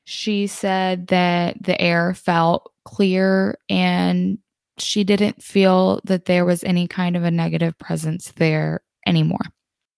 She 0.03 0.45
said 0.45 1.07
that 1.07 1.61
the 1.63 1.79
air 1.81 2.13
felt 2.13 2.71
clear 2.89 3.57
and 3.69 4.39
she 4.77 5.03
didn't 5.03 5.43
feel 5.43 6.01
that 6.05 6.25
there 6.25 6.45
was 6.45 6.63
any 6.63 6.87
kind 6.87 7.15
of 7.15 7.23
a 7.23 7.31
negative 7.31 7.77
presence 7.77 8.31
there 8.37 8.81
anymore. 9.05 9.45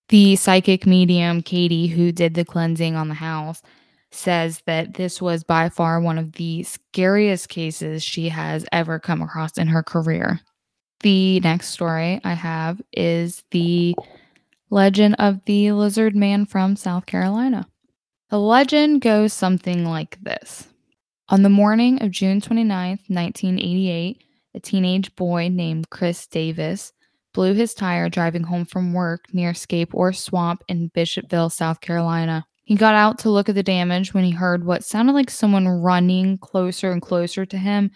The 0.09 0.35
psychic 0.35 0.85
medium, 0.85 1.41
Katie, 1.41 1.87
who 1.87 2.11
did 2.11 2.33
the 2.33 2.43
cleansing 2.43 2.95
on 2.95 3.07
the 3.07 3.13
house, 3.13 3.61
says 4.11 4.61
that 4.65 4.95
this 4.95 5.21
was 5.21 5.43
by 5.43 5.69
far 5.69 6.01
one 6.01 6.17
of 6.17 6.33
the 6.33 6.63
scariest 6.63 7.47
cases 7.47 8.03
she 8.03 8.27
has 8.27 8.65
ever 8.73 8.99
come 8.99 9.21
across 9.21 9.57
in 9.57 9.67
her 9.67 9.83
career. 9.83 10.41
The 10.99 11.39
next 11.39 11.69
story 11.69 12.19
I 12.25 12.33
have 12.33 12.81
is 12.91 13.43
the 13.51 13.95
Legend 14.69 15.15
of 15.17 15.43
the 15.45 15.71
Lizard 15.71 16.15
Man 16.15 16.45
from 16.45 16.75
South 16.75 17.05
Carolina. 17.05 17.67
The 18.29 18.39
legend 18.39 19.01
goes 19.01 19.33
something 19.33 19.85
like 19.85 20.17
this 20.21 20.67
On 21.31 21.43
the 21.43 21.49
morning 21.49 22.03
of 22.03 22.11
June 22.11 22.41
29, 22.41 22.99
1988, 23.07 24.21
a 24.53 24.59
teenage 24.59 25.15
boy 25.15 25.47
named 25.47 25.89
Chris 25.89 26.27
Davis 26.27 26.91
blew 27.33 27.53
his 27.53 27.73
tire 27.73 28.09
driving 28.09 28.43
home 28.43 28.65
from 28.65 28.91
work 28.91 29.33
near 29.33 29.53
Scape 29.53 29.95
Ore 29.95 30.11
Swamp 30.11 30.61
in 30.67 30.89
Bishopville, 30.89 31.49
South 31.49 31.79
Carolina. 31.79 32.45
He 32.65 32.75
got 32.75 32.95
out 32.95 33.17
to 33.19 33.29
look 33.29 33.47
at 33.47 33.55
the 33.55 33.63
damage 33.63 34.13
when 34.13 34.25
he 34.25 34.31
heard 34.31 34.65
what 34.65 34.83
sounded 34.83 35.13
like 35.13 35.29
someone 35.29 35.69
running 35.69 36.37
closer 36.37 36.91
and 36.91 37.01
closer 37.01 37.45
to 37.45 37.57
him, 37.57 37.91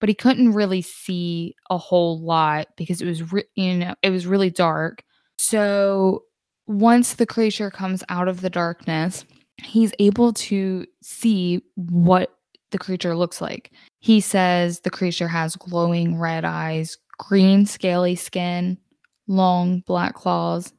but 0.00 0.08
he 0.08 0.14
couldn't 0.16 0.50
really 0.50 0.82
see 0.82 1.54
a 1.70 1.78
whole 1.78 2.20
lot 2.20 2.66
because 2.76 3.00
it 3.00 3.06
was 3.06 3.32
re- 3.32 3.44
you 3.54 3.74
know, 3.74 3.94
it 4.02 4.10
was 4.10 4.26
really 4.26 4.50
dark. 4.50 5.04
So 5.38 6.24
once 6.66 7.14
the 7.14 7.26
creature 7.26 7.70
comes 7.70 8.02
out 8.08 8.26
of 8.26 8.40
the 8.40 8.50
darkness, 8.50 9.24
he's 9.62 9.92
able 10.00 10.32
to 10.32 10.86
see 11.02 11.62
what 11.76 12.33
the 12.74 12.78
creature 12.78 13.14
looks 13.14 13.40
like. 13.40 13.70
He 14.00 14.20
says 14.20 14.80
the 14.80 14.90
creature 14.90 15.28
has 15.28 15.54
glowing 15.54 16.18
red 16.18 16.44
eyes, 16.44 16.98
green 17.18 17.66
scaly 17.66 18.16
skin, 18.16 18.78
long 19.28 19.84
black 19.86 20.16
claws, 20.16 20.72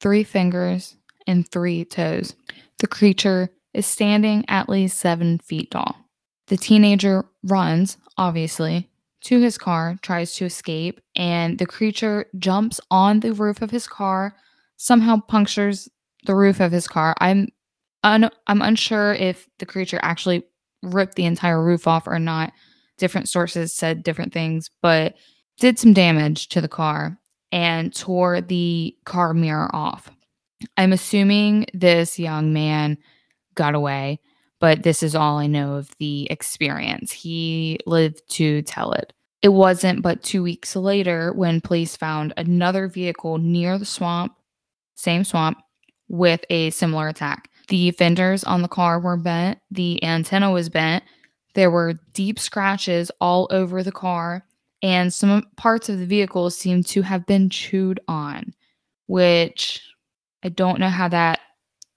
three 0.00 0.22
fingers, 0.22 0.98
and 1.26 1.50
three 1.50 1.86
toes. 1.86 2.36
The 2.80 2.86
creature 2.86 3.48
is 3.72 3.86
standing 3.86 4.44
at 4.48 4.68
least 4.68 4.98
seven 4.98 5.38
feet 5.38 5.70
tall. 5.70 5.96
The 6.48 6.58
teenager 6.58 7.24
runs, 7.42 7.96
obviously, 8.18 8.90
to 9.22 9.40
his 9.40 9.56
car, 9.56 9.96
tries 10.02 10.34
to 10.34 10.44
escape, 10.44 11.00
and 11.16 11.58
the 11.58 11.64
creature 11.64 12.26
jumps 12.38 12.82
on 12.90 13.20
the 13.20 13.32
roof 13.32 13.62
of 13.62 13.70
his 13.70 13.86
car, 13.86 14.36
somehow 14.76 15.20
punctures 15.26 15.88
the 16.26 16.34
roof 16.34 16.60
of 16.60 16.70
his 16.70 16.86
car. 16.86 17.14
I'm 17.18 17.48
un- 18.04 18.30
I'm 18.46 18.60
unsure 18.60 19.14
if 19.14 19.48
the 19.58 19.64
creature 19.64 20.00
actually 20.02 20.44
ripped 20.82 21.14
the 21.14 21.24
entire 21.24 21.62
roof 21.62 21.86
off 21.86 22.06
or 22.06 22.18
not. 22.18 22.52
Different 22.98 23.28
sources 23.28 23.72
said 23.72 24.02
different 24.02 24.32
things, 24.32 24.70
but 24.82 25.14
did 25.58 25.78
some 25.78 25.92
damage 25.92 26.48
to 26.48 26.60
the 26.60 26.68
car 26.68 27.18
and 27.52 27.94
tore 27.94 28.40
the 28.40 28.96
car 29.04 29.34
mirror 29.34 29.74
off. 29.74 30.10
I'm 30.76 30.92
assuming 30.92 31.66
this 31.72 32.18
young 32.18 32.52
man 32.52 32.98
got 33.54 33.74
away 33.74 34.20
but 34.60 34.82
this 34.82 35.02
is 35.02 35.16
all 35.16 35.38
I 35.38 35.46
know 35.46 35.74
of 35.74 35.96
the 35.96 36.30
experience. 36.30 37.10
He 37.10 37.80
lived 37.86 38.22
to 38.32 38.62
tell 38.62 38.92
it. 38.92 39.12
It 39.42 39.48
wasn't 39.48 40.02
but 40.02 40.22
two 40.22 40.42
weeks 40.42 40.76
later 40.76 41.32
when 41.32 41.62
police 41.62 41.96
found 41.96 42.34
another 42.36 42.86
vehicle 42.86 43.38
near 43.38 43.78
the 43.78 43.86
swamp, 43.86 44.34
same 44.94 45.24
swamp, 45.24 45.58
with 46.08 46.44
a 46.50 46.70
similar 46.70 47.08
attack. 47.08 47.49
The 47.70 47.92
fenders 47.92 48.44
on 48.44 48.62
the 48.62 48.68
car 48.68 48.98
were 49.00 49.16
bent, 49.16 49.60
the 49.70 50.02
antenna 50.04 50.50
was 50.50 50.68
bent, 50.68 51.04
there 51.54 51.70
were 51.70 51.94
deep 52.12 52.38
scratches 52.38 53.10
all 53.20 53.46
over 53.50 53.82
the 53.82 53.92
car, 53.92 54.44
and 54.82 55.14
some 55.14 55.46
parts 55.56 55.88
of 55.88 55.98
the 56.00 56.06
vehicle 56.06 56.50
seemed 56.50 56.86
to 56.88 57.02
have 57.02 57.26
been 57.26 57.48
chewed 57.48 58.00
on, 58.08 58.54
which 59.06 59.80
I 60.42 60.48
don't 60.48 60.80
know 60.80 60.88
how 60.88 61.08
that 61.08 61.38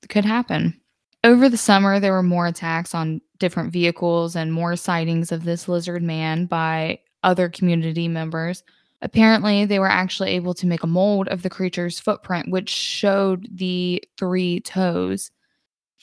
could 0.09 0.25
happen. 0.25 0.79
Over 1.23 1.49
the 1.49 1.57
summer, 1.57 1.99
there 1.99 2.11
were 2.11 2.21
more 2.21 2.45
attacks 2.45 2.93
on 2.93 3.21
different 3.39 3.73
vehicles 3.73 4.35
and 4.35 4.53
more 4.53 4.75
sightings 4.75 5.31
of 5.31 5.43
this 5.43 5.67
lizard 5.67 6.03
man 6.03 6.45
by 6.45 6.99
other 7.23 7.49
community 7.49 8.07
members. 8.07 8.63
Apparently, 9.01 9.65
they 9.65 9.79
were 9.79 9.89
actually 9.89 10.31
able 10.31 10.53
to 10.53 10.67
make 10.67 10.83
a 10.83 10.87
mold 10.87 11.29
of 11.29 11.41
the 11.41 11.49
creature's 11.49 11.99
footprint, 11.99 12.51
which 12.51 12.69
showed 12.69 13.47
the 13.51 14.03
three 14.17 14.59
toes 14.59 15.31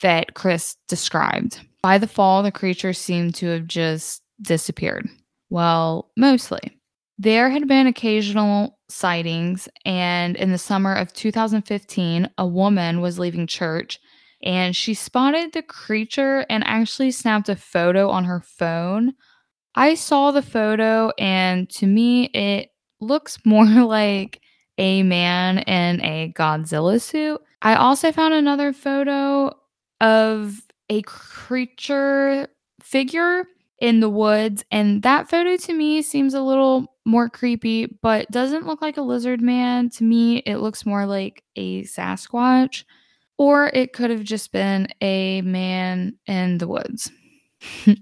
that 0.01 0.33
Chris 0.33 0.75
described. 0.87 1.59
By 1.81 1.97
the 1.97 2.07
fall, 2.07 2.43
the 2.43 2.51
creature 2.51 2.93
seemed 2.93 3.35
to 3.35 3.47
have 3.47 3.67
just 3.67 4.21
disappeared. 4.41 5.07
Well, 5.49 6.11
mostly. 6.15 6.77
There 7.17 7.49
had 7.49 7.67
been 7.67 7.87
occasional 7.87 8.79
sightings, 8.89 9.69
and 9.85 10.35
in 10.35 10.51
the 10.51 10.57
summer 10.57 10.93
of 10.93 11.13
2015, 11.13 12.29
a 12.37 12.47
woman 12.47 13.01
was 13.01 13.19
leaving 13.19 13.47
church 13.47 13.99
and 14.43 14.75
she 14.75 14.93
spotted 14.93 15.53
the 15.53 15.61
creature 15.61 16.45
and 16.49 16.63
actually 16.65 17.11
snapped 17.11 17.49
a 17.49 17.55
photo 17.55 18.09
on 18.09 18.23
her 18.25 18.41
phone. 18.41 19.13
I 19.75 19.93
saw 19.93 20.31
the 20.31 20.41
photo, 20.41 21.11
and 21.17 21.69
to 21.71 21.87
me, 21.87 22.25
it 22.25 22.69
looks 22.99 23.39
more 23.45 23.65
like 23.65 24.41
a 24.77 25.03
man 25.03 25.59
in 25.59 26.03
a 26.03 26.33
Godzilla 26.35 26.99
suit. 26.99 27.39
I 27.61 27.75
also 27.75 28.11
found 28.11 28.33
another 28.33 28.73
photo 28.73 29.51
of 30.01 30.61
a 30.89 31.01
creature 31.03 32.49
figure 32.81 33.45
in 33.79 33.99
the 34.01 34.09
woods, 34.09 34.63
and 34.71 35.01
that 35.03 35.29
photo 35.29 35.55
to 35.55 35.73
me 35.73 36.01
seems 36.01 36.33
a 36.33 36.41
little 36.41 36.97
more 37.05 37.29
creepy, 37.29 37.87
but 38.01 38.29
doesn't 38.29 38.67
look 38.67 38.81
like 38.81 38.97
a 38.97 39.01
lizard 39.01 39.41
man. 39.41 39.89
To 39.91 40.03
me, 40.03 40.37
it 40.39 40.57
looks 40.57 40.85
more 40.85 41.05
like 41.05 41.43
a 41.55 41.83
Sasquatch. 41.83 42.83
Or 43.37 43.71
it 43.73 43.93
could 43.93 44.11
have 44.11 44.23
just 44.23 44.51
been 44.51 44.87
a 45.01 45.41
man 45.41 46.13
in 46.27 46.59
the 46.59 46.67
woods. 46.67 47.09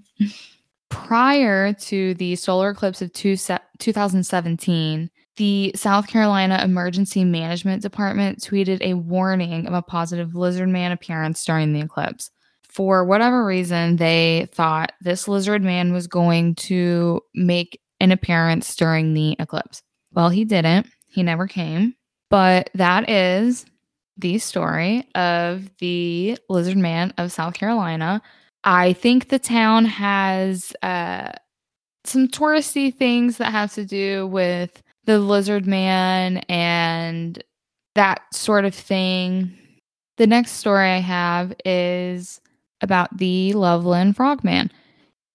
Prior 0.90 1.72
to 1.72 2.14
the 2.14 2.36
solar 2.36 2.70
eclipse 2.70 3.00
of 3.00 3.10
two 3.14 3.36
se- 3.36 3.58
2017, 3.78 5.10
the 5.40 5.72
South 5.74 6.06
Carolina 6.06 6.60
Emergency 6.62 7.24
Management 7.24 7.80
Department 7.80 8.40
tweeted 8.40 8.82
a 8.82 8.92
warning 8.92 9.66
of 9.66 9.72
a 9.72 9.80
positive 9.80 10.34
lizard 10.34 10.68
man 10.68 10.92
appearance 10.92 11.42
during 11.46 11.72
the 11.72 11.80
eclipse. 11.80 12.30
For 12.68 13.06
whatever 13.06 13.46
reason, 13.46 13.96
they 13.96 14.48
thought 14.52 14.92
this 15.00 15.26
lizard 15.26 15.62
man 15.62 15.94
was 15.94 16.06
going 16.06 16.56
to 16.56 17.22
make 17.34 17.80
an 18.00 18.12
appearance 18.12 18.76
during 18.76 19.14
the 19.14 19.34
eclipse. 19.38 19.82
Well, 20.12 20.28
he 20.28 20.44
didn't. 20.44 20.88
He 21.06 21.22
never 21.22 21.46
came. 21.46 21.94
But 22.28 22.68
that 22.74 23.08
is 23.08 23.64
the 24.18 24.36
story 24.36 25.08
of 25.14 25.74
the 25.78 26.36
lizard 26.50 26.76
man 26.76 27.14
of 27.16 27.32
South 27.32 27.54
Carolina. 27.54 28.20
I 28.64 28.92
think 28.92 29.30
the 29.30 29.38
town 29.38 29.86
has 29.86 30.74
uh, 30.82 31.32
some 32.04 32.28
touristy 32.28 32.94
things 32.94 33.38
that 33.38 33.52
have 33.52 33.72
to 33.72 33.86
do 33.86 34.26
with 34.26 34.82
the 35.10 35.18
lizard 35.18 35.66
man 35.66 36.36
and 36.48 37.42
that 37.96 38.22
sort 38.32 38.64
of 38.64 38.72
thing. 38.72 39.52
The 40.18 40.26
next 40.28 40.52
story 40.52 40.88
I 40.88 40.98
have 40.98 41.52
is 41.64 42.40
about 42.80 43.16
the 43.16 43.52
Loveland 43.54 44.14
Frogman. 44.14 44.70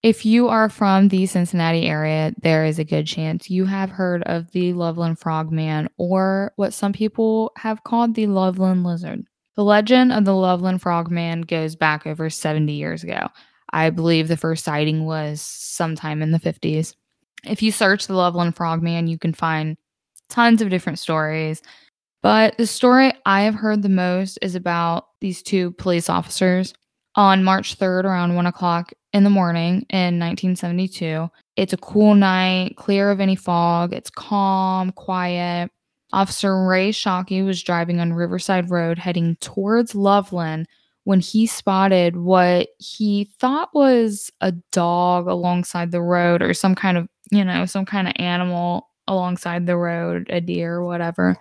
If 0.02 0.24
you 0.24 0.48
are 0.48 0.70
from 0.70 1.08
the 1.08 1.26
Cincinnati 1.26 1.86
area, 1.86 2.32
there 2.40 2.64
is 2.64 2.78
a 2.78 2.84
good 2.84 3.06
chance 3.06 3.50
you 3.50 3.66
have 3.66 3.90
heard 3.90 4.22
of 4.22 4.50
the 4.52 4.72
Loveland 4.72 5.18
Frogman 5.18 5.90
or 5.98 6.52
what 6.56 6.72
some 6.72 6.94
people 6.94 7.52
have 7.58 7.84
called 7.84 8.14
the 8.14 8.28
Loveland 8.28 8.82
Lizard. 8.82 9.26
The 9.56 9.64
legend 9.64 10.10
of 10.10 10.24
the 10.24 10.34
Loveland 10.34 10.80
Frogman 10.80 11.42
goes 11.42 11.76
back 11.76 12.06
over 12.06 12.30
70 12.30 12.72
years 12.72 13.04
ago. 13.04 13.28
I 13.74 13.90
believe 13.90 14.28
the 14.28 14.38
first 14.38 14.64
sighting 14.64 15.04
was 15.04 15.42
sometime 15.42 16.22
in 16.22 16.30
the 16.30 16.40
50s. 16.40 16.94
If 17.44 17.62
you 17.62 17.72
search 17.72 18.06
the 18.06 18.14
Loveland 18.14 18.56
Frogman, 18.56 19.06
you 19.06 19.18
can 19.18 19.32
find 19.32 19.76
tons 20.28 20.62
of 20.62 20.70
different 20.70 20.98
stories. 20.98 21.62
But 22.22 22.56
the 22.58 22.66
story 22.66 23.12
I 23.24 23.42
have 23.42 23.54
heard 23.54 23.82
the 23.82 23.88
most 23.88 24.38
is 24.42 24.54
about 24.54 25.06
these 25.20 25.42
two 25.42 25.72
police 25.72 26.08
officers 26.08 26.74
on 27.14 27.44
March 27.44 27.78
3rd 27.78 28.04
around 28.04 28.34
1 28.34 28.46
o'clock 28.46 28.92
in 29.12 29.24
the 29.24 29.30
morning 29.30 29.86
in 29.90 30.18
1972. 30.18 31.28
It's 31.56 31.72
a 31.72 31.78
cool 31.78 32.14
night, 32.14 32.76
clear 32.76 33.10
of 33.10 33.20
any 33.20 33.36
fog. 33.36 33.92
It's 33.92 34.10
calm, 34.10 34.92
quiet. 34.92 35.70
Officer 36.12 36.66
Ray 36.66 36.90
Shockey 36.90 37.44
was 37.44 37.62
driving 37.62 38.00
on 38.00 38.12
Riverside 38.12 38.70
Road 38.70 38.98
heading 38.98 39.36
towards 39.40 39.94
Loveland 39.94 40.66
when 41.04 41.20
he 41.20 41.46
spotted 41.46 42.16
what 42.16 42.68
he 42.78 43.30
thought 43.38 43.70
was 43.72 44.30
a 44.40 44.52
dog 44.72 45.28
alongside 45.28 45.92
the 45.92 46.02
road 46.02 46.42
or 46.42 46.52
some 46.52 46.74
kind 46.74 46.98
of, 46.98 47.08
you 47.30 47.44
know, 47.44 47.66
some 47.66 47.84
kind 47.84 48.08
of 48.08 48.14
animal 48.16 48.88
alongside 49.08 49.66
the 49.66 49.76
road, 49.76 50.26
a 50.30 50.40
deer 50.40 50.82
whatever. 50.82 51.36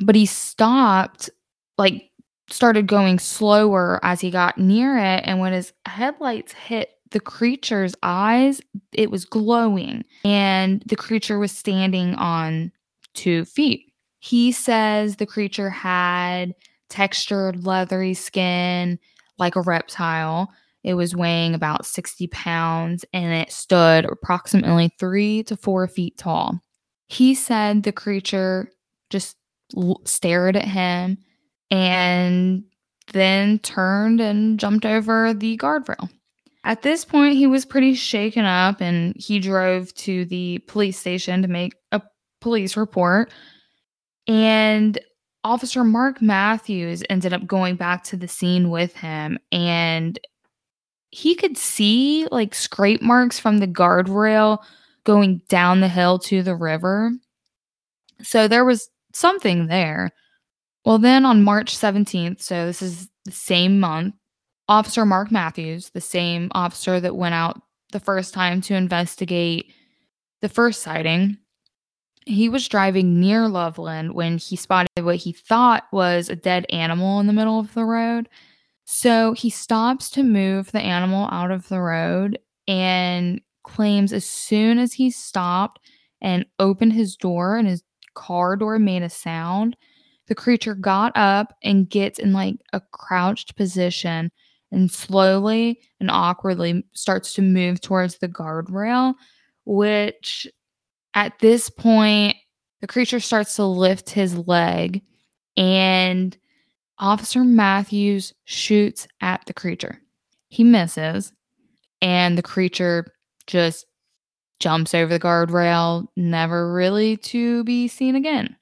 But 0.00 0.14
he 0.14 0.26
stopped, 0.26 1.30
like, 1.78 2.10
started 2.48 2.86
going 2.86 3.18
slower 3.18 3.98
as 4.02 4.20
he 4.20 4.30
got 4.30 4.58
near 4.58 4.98
it. 4.98 5.22
And 5.24 5.40
when 5.40 5.52
his 5.52 5.72
headlights 5.86 6.52
hit 6.52 6.90
the 7.10 7.20
creature's 7.20 7.94
eyes, 8.02 8.60
it 8.92 9.10
was 9.10 9.24
glowing. 9.24 10.04
And 10.24 10.82
the 10.86 10.96
creature 10.96 11.38
was 11.38 11.52
standing 11.52 12.14
on 12.14 12.72
two 13.14 13.44
feet. 13.44 13.92
He 14.20 14.52
says 14.52 15.16
the 15.16 15.26
creature 15.26 15.70
had 15.70 16.54
textured, 16.88 17.64
leathery 17.64 18.14
skin 18.14 18.98
like 19.38 19.56
a 19.56 19.62
reptile. 19.62 20.52
It 20.84 20.94
was 20.94 21.14
weighing 21.14 21.54
about 21.54 21.86
60 21.86 22.26
pounds 22.28 23.04
and 23.12 23.32
it 23.32 23.52
stood 23.52 24.04
approximately 24.04 24.90
three 24.98 25.42
to 25.44 25.56
four 25.56 25.86
feet 25.86 26.18
tall. 26.18 26.60
He 27.08 27.34
said 27.34 27.82
the 27.82 27.92
creature 27.92 28.72
just 29.10 29.36
stared 30.04 30.56
at 30.56 30.64
him 30.64 31.18
and 31.70 32.64
then 33.12 33.58
turned 33.60 34.20
and 34.20 34.58
jumped 34.58 34.84
over 34.84 35.32
the 35.34 35.56
guardrail. 35.58 36.10
At 36.64 36.82
this 36.82 37.04
point, 37.04 37.36
he 37.36 37.46
was 37.46 37.64
pretty 37.64 37.94
shaken 37.94 38.44
up 38.44 38.80
and 38.80 39.14
he 39.16 39.40
drove 39.40 39.92
to 39.94 40.24
the 40.26 40.58
police 40.68 40.98
station 40.98 41.42
to 41.42 41.48
make 41.48 41.74
a 41.90 42.00
police 42.40 42.76
report. 42.76 43.32
And 44.28 44.98
Officer 45.44 45.82
Mark 45.82 46.22
Matthews 46.22 47.02
ended 47.10 47.32
up 47.32 47.46
going 47.46 47.74
back 47.74 48.04
to 48.04 48.16
the 48.16 48.28
scene 48.28 48.70
with 48.70 48.94
him 48.96 49.38
and 49.50 50.18
he 51.12 51.34
could 51.34 51.56
see 51.56 52.26
like 52.32 52.54
scrape 52.54 53.02
marks 53.02 53.38
from 53.38 53.58
the 53.58 53.68
guardrail 53.68 54.58
going 55.04 55.42
down 55.48 55.80
the 55.80 55.88
hill 55.88 56.18
to 56.18 56.42
the 56.42 56.56
river. 56.56 57.12
So 58.22 58.48
there 58.48 58.64
was 58.64 58.88
something 59.12 59.66
there. 59.66 60.10
Well, 60.84 60.98
then 60.98 61.24
on 61.24 61.44
March 61.44 61.76
17th, 61.76 62.42
so 62.42 62.66
this 62.66 62.82
is 62.82 63.08
the 63.24 63.30
same 63.30 63.78
month, 63.78 64.14
Officer 64.68 65.04
Mark 65.04 65.30
Matthews, 65.30 65.90
the 65.90 66.00
same 66.00 66.50
officer 66.54 66.98
that 66.98 67.14
went 67.14 67.34
out 67.34 67.60
the 67.92 68.00
first 68.00 68.32
time 68.32 68.60
to 68.62 68.74
investigate 68.74 69.70
the 70.40 70.48
first 70.48 70.82
sighting, 70.82 71.36
he 72.24 72.48
was 72.48 72.68
driving 72.68 73.20
near 73.20 73.48
Loveland 73.48 74.14
when 74.14 74.38
he 74.38 74.56
spotted 74.56 74.88
what 75.00 75.16
he 75.16 75.32
thought 75.32 75.84
was 75.92 76.28
a 76.28 76.36
dead 76.36 76.64
animal 76.70 77.20
in 77.20 77.26
the 77.26 77.32
middle 77.32 77.58
of 77.58 77.74
the 77.74 77.84
road. 77.84 78.28
So 78.84 79.32
he 79.32 79.50
stops 79.50 80.10
to 80.10 80.22
move 80.22 80.72
the 80.72 80.80
animal 80.80 81.28
out 81.30 81.50
of 81.50 81.68
the 81.68 81.80
road 81.80 82.38
and 82.66 83.40
claims 83.64 84.12
as 84.12 84.24
soon 84.26 84.78
as 84.78 84.92
he 84.92 85.10
stopped 85.10 85.80
and 86.20 86.44
opened 86.58 86.92
his 86.92 87.16
door 87.16 87.56
and 87.56 87.68
his 87.68 87.82
car 88.14 88.56
door 88.56 88.78
made 88.78 89.02
a 89.02 89.08
sound, 89.08 89.76
the 90.26 90.34
creature 90.34 90.74
got 90.74 91.12
up 91.16 91.54
and 91.62 91.88
gets 91.88 92.18
in 92.18 92.32
like 92.32 92.56
a 92.72 92.80
crouched 92.92 93.56
position 93.56 94.30
and 94.70 94.90
slowly 94.90 95.80
and 96.00 96.10
awkwardly 96.10 96.84
starts 96.92 97.34
to 97.34 97.42
move 97.42 97.80
towards 97.80 98.18
the 98.18 98.28
guardrail, 98.28 99.14
which 99.64 100.46
at 101.14 101.38
this 101.40 101.70
point, 101.70 102.36
the 102.80 102.86
creature 102.86 103.20
starts 103.20 103.56
to 103.56 103.64
lift 103.64 104.10
his 104.10 104.36
leg, 104.36 105.02
and 105.56 106.36
Officer 107.02 107.42
Matthews 107.42 108.32
shoots 108.44 109.08
at 109.20 109.42
the 109.46 109.52
creature. 109.52 110.00
He 110.48 110.62
misses, 110.62 111.32
and 112.00 112.38
the 112.38 112.42
creature 112.42 113.12
just 113.48 113.86
jumps 114.60 114.94
over 114.94 115.12
the 115.12 115.18
guardrail, 115.18 116.06
never 116.16 116.72
really 116.72 117.16
to 117.16 117.64
be 117.64 117.88
seen 117.88 118.14
again. 118.14 118.56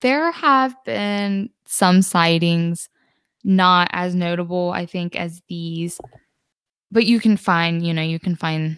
There 0.00 0.30
have 0.30 0.76
been 0.84 1.50
some 1.66 2.02
sightings, 2.02 2.88
not 3.42 3.88
as 3.92 4.14
notable, 4.14 4.70
I 4.70 4.86
think, 4.86 5.16
as 5.16 5.42
these, 5.48 6.00
but 6.92 7.04
you 7.04 7.18
can 7.18 7.36
find, 7.36 7.84
you 7.84 7.92
know, 7.92 8.02
you 8.02 8.20
can 8.20 8.36
find 8.36 8.76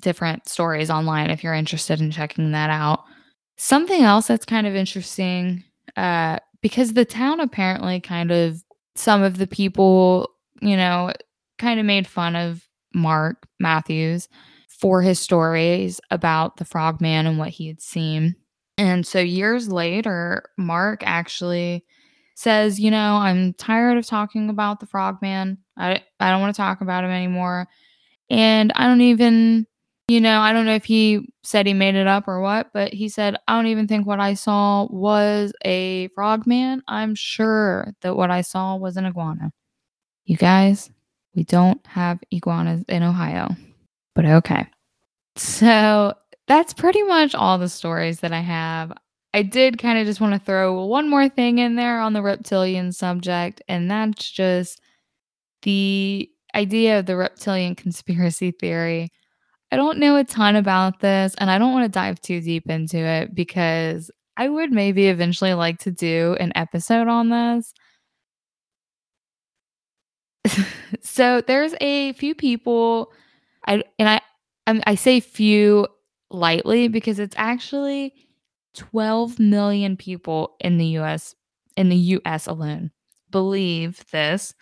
different 0.00 0.48
stories 0.48 0.90
online 0.90 1.30
if 1.30 1.44
you're 1.44 1.54
interested 1.54 2.00
in 2.00 2.10
checking 2.10 2.50
that 2.50 2.70
out. 2.70 3.04
Something 3.56 4.02
else 4.02 4.26
that's 4.26 4.44
kind 4.44 4.66
of 4.66 4.74
interesting, 4.74 5.62
uh, 5.96 6.40
because 6.64 6.94
the 6.94 7.04
town 7.04 7.40
apparently 7.40 8.00
kind 8.00 8.32
of 8.32 8.64
some 8.96 9.22
of 9.22 9.36
the 9.36 9.46
people, 9.46 10.30
you 10.62 10.78
know, 10.78 11.12
kind 11.58 11.78
of 11.78 11.84
made 11.84 12.06
fun 12.06 12.34
of 12.34 12.66
Mark 12.94 13.46
Matthews 13.60 14.30
for 14.70 15.02
his 15.02 15.20
stories 15.20 16.00
about 16.10 16.56
the 16.56 16.64
frogman 16.64 17.26
and 17.26 17.38
what 17.38 17.50
he 17.50 17.68
had 17.68 17.82
seen. 17.82 18.34
And 18.78 19.06
so 19.06 19.18
years 19.18 19.68
later, 19.68 20.48
Mark 20.56 21.02
actually 21.04 21.84
says, 22.34 22.80
you 22.80 22.90
know, 22.90 23.16
I'm 23.16 23.52
tired 23.52 23.98
of 23.98 24.06
talking 24.06 24.48
about 24.48 24.80
the 24.80 24.86
frogman. 24.86 25.58
I 25.76 26.02
I 26.18 26.30
don't 26.30 26.40
want 26.40 26.54
to 26.54 26.62
talk 26.62 26.80
about 26.80 27.04
him 27.04 27.10
anymore. 27.10 27.68
And 28.30 28.72
I 28.74 28.86
don't 28.86 29.02
even 29.02 29.66
you 30.08 30.20
know, 30.20 30.40
I 30.40 30.52
don't 30.52 30.66
know 30.66 30.74
if 30.74 30.84
he 30.84 31.32
said 31.42 31.66
he 31.66 31.72
made 31.72 31.94
it 31.94 32.06
up 32.06 32.28
or 32.28 32.40
what, 32.40 32.72
but 32.74 32.92
he 32.92 33.08
said, 33.08 33.36
I 33.48 33.56
don't 33.56 33.68
even 33.68 33.88
think 33.88 34.06
what 34.06 34.20
I 34.20 34.34
saw 34.34 34.86
was 34.90 35.52
a 35.64 36.08
frogman. 36.08 36.82
I'm 36.88 37.14
sure 37.14 37.92
that 38.02 38.16
what 38.16 38.30
I 38.30 38.42
saw 38.42 38.76
was 38.76 38.96
an 38.96 39.06
iguana. 39.06 39.50
You 40.26 40.36
guys, 40.36 40.90
we 41.34 41.44
don't 41.44 41.84
have 41.86 42.18
iguanas 42.30 42.84
in 42.88 43.02
Ohio, 43.02 43.48
but 44.14 44.26
okay. 44.26 44.66
So 45.36 46.14
that's 46.46 46.74
pretty 46.74 47.02
much 47.02 47.34
all 47.34 47.58
the 47.58 47.68
stories 47.68 48.20
that 48.20 48.32
I 48.32 48.40
have. 48.40 48.92
I 49.32 49.42
did 49.42 49.78
kind 49.78 49.98
of 49.98 50.06
just 50.06 50.20
want 50.20 50.34
to 50.34 50.38
throw 50.38 50.84
one 50.84 51.10
more 51.10 51.28
thing 51.28 51.58
in 51.58 51.76
there 51.76 51.98
on 52.00 52.12
the 52.12 52.22
reptilian 52.22 52.92
subject, 52.92 53.62
and 53.68 53.90
that's 53.90 54.30
just 54.30 54.80
the 55.62 56.30
idea 56.54 56.98
of 57.00 57.06
the 57.06 57.16
reptilian 57.16 57.74
conspiracy 57.74 58.52
theory. 58.52 59.10
I 59.72 59.76
don't 59.76 59.98
know 59.98 60.16
a 60.16 60.24
ton 60.24 60.56
about 60.56 61.00
this 61.00 61.34
and 61.38 61.50
I 61.50 61.58
don't 61.58 61.72
want 61.72 61.84
to 61.84 61.88
dive 61.88 62.20
too 62.20 62.40
deep 62.40 62.68
into 62.70 62.98
it 62.98 63.34
because 63.34 64.10
I 64.36 64.48
would 64.48 64.72
maybe 64.72 65.08
eventually 65.08 65.54
like 65.54 65.78
to 65.80 65.90
do 65.90 66.36
an 66.40 66.52
episode 66.54 67.08
on 67.08 67.30
this. 67.30 67.74
so 71.00 71.40
there's 71.40 71.74
a 71.80 72.12
few 72.14 72.34
people 72.34 73.12
I 73.66 73.82
and 73.98 74.08
I 74.08 74.20
I'm, 74.66 74.82
I 74.86 74.94
say 74.94 75.20
few 75.20 75.86
lightly 76.30 76.88
because 76.88 77.18
it's 77.18 77.36
actually 77.38 78.12
12 78.74 79.38
million 79.38 79.96
people 79.96 80.56
in 80.60 80.78
the 80.78 80.86
US 80.98 81.34
in 81.76 81.88
the 81.88 81.96
US 81.96 82.46
alone 82.46 82.90
believe 83.30 84.04
this 84.10 84.54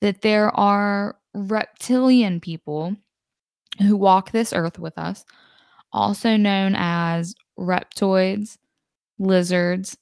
that 0.00 0.22
there 0.22 0.50
are 0.56 1.16
reptilian 1.34 2.40
people 2.40 2.96
who 3.80 3.96
walk 3.96 4.30
this 4.30 4.52
earth 4.52 4.78
with 4.78 4.96
us, 4.98 5.24
also 5.92 6.36
known 6.36 6.74
as 6.76 7.34
reptoids, 7.58 8.58
lizards, 9.18 9.96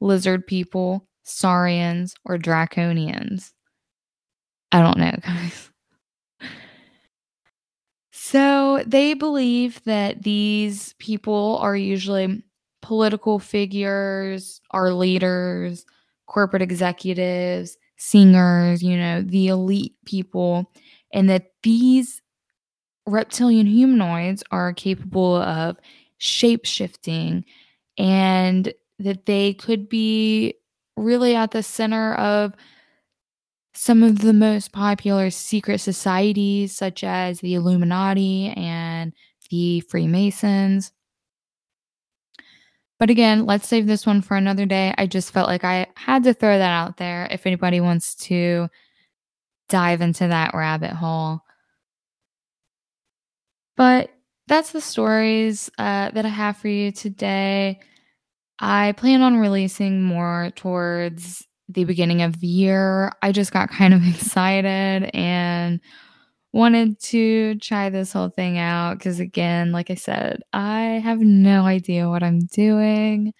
lizard 0.00 0.46
people, 0.46 1.08
saurians, 1.22 2.14
or 2.24 2.38
draconians. 2.38 3.52
I 4.72 4.80
don't 4.80 4.98
know, 4.98 5.14
guys. 5.22 5.70
So 8.12 8.82
they 8.86 9.14
believe 9.14 9.82
that 9.84 10.22
these 10.22 10.94
people 10.98 11.58
are 11.60 11.76
usually 11.76 12.42
political 12.82 13.38
figures, 13.38 14.60
our 14.72 14.92
leaders, 14.92 15.84
corporate 16.26 16.62
executives, 16.62 17.76
singers, 17.98 18.82
you 18.82 18.96
know, 18.96 19.22
the 19.22 19.48
elite 19.48 19.94
people, 20.04 20.70
and 21.12 21.30
that 21.30 21.52
these 21.62 22.20
reptilian 23.06 23.66
humanoids 23.66 24.42
are 24.50 24.72
capable 24.72 25.36
of 25.36 25.76
shape 26.18 26.64
shifting 26.64 27.44
and 27.98 28.72
that 28.98 29.26
they 29.26 29.54
could 29.54 29.88
be 29.88 30.54
really 30.96 31.34
at 31.34 31.50
the 31.50 31.62
center 31.62 32.14
of 32.14 32.54
some 33.74 34.02
of 34.02 34.20
the 34.20 34.32
most 34.32 34.72
popular 34.72 35.30
secret 35.30 35.78
societies, 35.78 36.74
such 36.74 37.04
as 37.04 37.40
the 37.40 37.54
Illuminati 37.54 38.48
and 38.56 39.12
the 39.50 39.80
Freemasons. 39.80 40.92
But 42.98 43.10
again, 43.10 43.44
let's 43.44 43.68
save 43.68 43.86
this 43.86 44.06
one 44.06 44.22
for 44.22 44.36
another 44.36 44.64
day. 44.64 44.94
I 44.96 45.06
just 45.06 45.30
felt 45.30 45.48
like 45.48 45.64
I 45.64 45.86
had 45.96 46.24
to 46.24 46.32
throw 46.32 46.56
that 46.56 46.70
out 46.70 46.96
there 46.96 47.28
if 47.30 47.46
anybody 47.46 47.80
wants 47.80 48.14
to 48.14 48.68
dive 49.68 50.00
into 50.00 50.28
that 50.28 50.54
rabbit 50.54 50.92
hole. 50.92 51.42
But 53.76 54.10
that's 54.48 54.72
the 54.72 54.80
stories, 54.80 55.70
uh, 55.78 56.10
that 56.10 56.24
I 56.24 56.28
have 56.28 56.56
for 56.56 56.68
you 56.68 56.92
today. 56.92 57.80
I 58.60 58.92
plan 58.92 59.22
on 59.22 59.38
releasing 59.38 60.02
more 60.02 60.52
towards 60.56 61.46
the 61.68 61.84
beginning 61.84 62.22
of 62.22 62.40
the 62.40 62.46
year. 62.46 63.12
I 63.22 63.32
just 63.32 63.52
got 63.52 63.70
kind 63.70 63.94
of 63.94 64.06
excited 64.08 65.10
and 65.14 65.80
wanted 66.52 67.00
to 67.00 67.56
try 67.56 67.90
this 67.90 68.12
whole 68.12 68.30
thing 68.30 68.58
out 68.58 68.98
because, 68.98 69.20
again, 69.20 69.72
like 69.72 69.90
I 69.90 69.96
said, 69.96 70.42
I 70.52 71.00
have 71.04 71.20
no 71.20 71.64
idea 71.66 72.08
what 72.10 72.22
I'm 72.22 72.40
doing. 72.40 73.34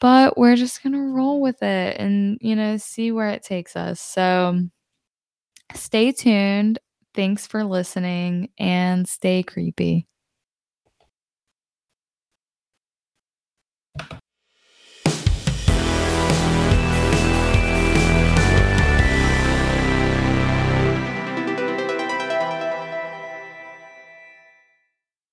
But 0.00 0.36
we're 0.36 0.56
just 0.56 0.82
gonna 0.82 1.00
roll 1.00 1.40
with 1.40 1.62
it 1.62 1.96
and, 1.98 2.38
you 2.40 2.56
know, 2.56 2.76
see 2.76 3.12
where 3.12 3.28
it 3.30 3.42
takes 3.42 3.76
us. 3.76 4.00
So, 4.00 4.68
stay 5.74 6.12
tuned. 6.12 6.78
Thanks 7.18 7.48
for 7.48 7.64
listening 7.64 8.50
and 8.60 9.08
stay 9.08 9.42
creepy. 9.42 10.06